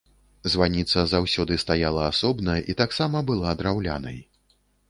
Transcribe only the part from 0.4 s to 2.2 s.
Званіца заўсёды стаяла